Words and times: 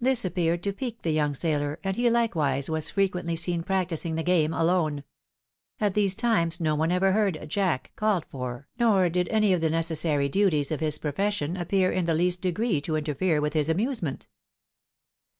This 0.00 0.24
appeared 0.24 0.64
to 0.64 0.72
pique 0.72 1.02
the 1.02 1.16
yormg 1.16 1.36
sailor, 1.36 1.78
and 1.84 1.96
he 1.96 2.10
likewise 2.10 2.68
was 2.68 2.90
frequently 2.90 3.36
seen 3.36 3.62
practising 3.62 4.16
the 4.16 4.24
game 4.24 4.52
alone. 4.52 5.04
At 5.78 5.94
these 5.94 6.16
times 6.16 6.60
no 6.60 6.74
one 6.74 6.90
ever 6.90 7.12
heard" 7.12 7.48
Jack" 7.48 7.92
called 7.94 8.24
for, 8.26 8.66
nor 8.80 9.08
did 9.08 9.28
any 9.28 9.52
of 9.52 9.60
the 9.60 9.70
necessary 9.70 10.28
duties 10.28 10.72
of 10.72 10.80
his 10.80 10.98
profession 10.98 11.56
appear 11.56 11.92
in 11.92 12.06
the 12.06 12.14
least 12.14 12.40
degree 12.42 12.80
to 12.80 12.96
interfere 12.96 13.40
with 13.40 13.52
his 13.52 13.68
amusement. 13.68 14.26